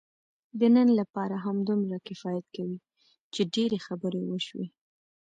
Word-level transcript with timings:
د 0.59 0.61
نن 0.75 0.87
لپاره 0.99 1.35
همدومره 1.45 1.97
کفایت 2.07 2.45
کوي، 2.55 2.77
چې 3.33 3.41
ډېرې 3.53 3.77
خبرې 3.87 4.21
وشوې. 4.25 4.67